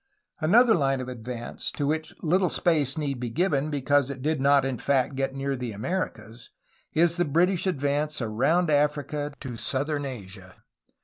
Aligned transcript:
Another 0.39 0.73
line 0.73 0.99
of 0.99 1.07
advance 1.07 1.69
to 1.73 1.85
which 1.85 2.11
little 2.23 2.49
space 2.49 2.97
need 2.97 3.19
be 3.19 3.29
given, 3.29 3.69
because 3.69 4.09
it 4.09 4.23
did 4.23 4.41
not 4.41 4.65
in 4.65 4.79
fact 4.79 5.13
get 5.13 5.35
near 5.35 5.55
the 5.55 5.73
Americas, 5.73 6.49
is 6.91 7.17
the 7.17 7.23
British 7.25 7.67
advance 7.67 8.19
around 8.19 8.71
Africa 8.71 9.31
to 9.39 9.57
southern 9.57 10.03
Asia. 10.03 10.55